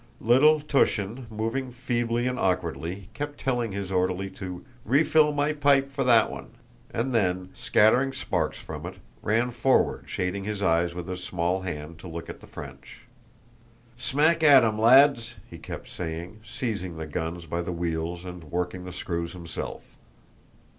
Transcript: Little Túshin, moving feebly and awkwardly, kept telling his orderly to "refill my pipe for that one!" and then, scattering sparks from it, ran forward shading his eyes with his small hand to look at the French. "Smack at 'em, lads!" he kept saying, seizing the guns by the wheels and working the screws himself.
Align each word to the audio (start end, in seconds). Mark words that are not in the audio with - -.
Little 0.19 0.59
Túshin, 0.59 1.27
moving 1.29 1.69
feebly 1.69 2.25
and 2.25 2.39
awkwardly, 2.39 3.09
kept 3.13 3.39
telling 3.39 3.71
his 3.71 3.91
orderly 3.91 4.31
to 4.31 4.65
"refill 4.83 5.31
my 5.31 5.53
pipe 5.53 5.91
for 5.91 6.03
that 6.03 6.31
one!" 6.31 6.55
and 6.91 7.13
then, 7.13 7.49
scattering 7.53 8.11
sparks 8.11 8.57
from 8.57 8.87
it, 8.87 8.95
ran 9.21 9.51
forward 9.51 10.05
shading 10.07 10.43
his 10.43 10.63
eyes 10.63 10.95
with 10.95 11.07
his 11.07 11.23
small 11.23 11.61
hand 11.61 11.99
to 11.99 12.07
look 12.07 12.29
at 12.31 12.39
the 12.39 12.47
French. 12.47 13.01
"Smack 13.95 14.41
at 14.41 14.63
'em, 14.63 14.79
lads!" 14.81 15.35
he 15.47 15.59
kept 15.59 15.87
saying, 15.87 16.41
seizing 16.47 16.97
the 16.97 17.05
guns 17.05 17.45
by 17.45 17.61
the 17.61 17.71
wheels 17.71 18.25
and 18.25 18.45
working 18.45 18.85
the 18.85 18.93
screws 18.93 19.33
himself. 19.33 19.83